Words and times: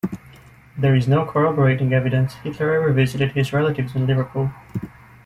There 0.75 0.95
is 0.95 1.07
no 1.07 1.25
corroborating 1.27 1.93
evidence 1.93 2.33
Hitler 2.33 2.73
ever 2.73 2.91
visited 2.91 3.33
his 3.33 3.53
relatives 3.53 3.95
in 3.95 4.07
Liverpool. 4.07 4.49